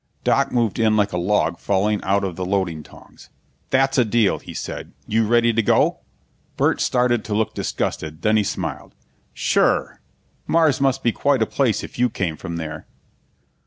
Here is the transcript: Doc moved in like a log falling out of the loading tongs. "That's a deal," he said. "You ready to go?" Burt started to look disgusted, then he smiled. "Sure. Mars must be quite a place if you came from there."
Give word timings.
Doc 0.23 0.51
moved 0.51 0.79
in 0.79 0.97
like 0.97 1.11
a 1.13 1.17
log 1.19 1.59
falling 1.59 2.01
out 2.01 2.23
of 2.23 2.35
the 2.35 2.43
loading 2.43 2.81
tongs. 2.81 3.29
"That's 3.69 3.99
a 3.99 4.03
deal," 4.03 4.39
he 4.39 4.51
said. 4.55 4.93
"You 5.05 5.27
ready 5.27 5.53
to 5.53 5.61
go?" 5.61 5.99
Burt 6.57 6.81
started 6.81 7.23
to 7.25 7.35
look 7.35 7.53
disgusted, 7.53 8.23
then 8.23 8.35
he 8.35 8.43
smiled. 8.43 8.95
"Sure. 9.31 10.01
Mars 10.47 10.81
must 10.81 11.03
be 11.03 11.11
quite 11.11 11.43
a 11.43 11.45
place 11.45 11.83
if 11.83 11.99
you 11.99 12.09
came 12.09 12.35
from 12.35 12.55
there." 12.57 12.87